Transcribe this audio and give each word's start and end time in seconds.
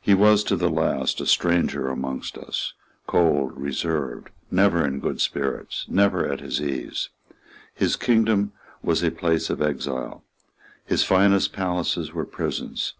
He 0.00 0.14
was 0.14 0.44
to 0.44 0.56
the 0.56 0.70
last 0.70 1.20
a 1.20 1.26
stranger 1.26 1.88
amongst 1.90 2.38
us, 2.38 2.72
cold, 3.06 3.52
reserved, 3.60 4.30
never 4.50 4.82
in 4.82 4.98
good 4.98 5.20
spirits, 5.20 5.84
never 5.90 6.26
at 6.26 6.40
his 6.40 6.58
ease. 6.58 7.10
His 7.74 7.94
kingdom 7.94 8.52
was 8.82 9.02
a 9.02 9.10
place 9.10 9.50
of 9.50 9.60
exile. 9.60 10.24
His 10.86 11.04
finest 11.04 11.52
palaces 11.52 12.14
were 12.14 12.24
prisons. 12.24 12.94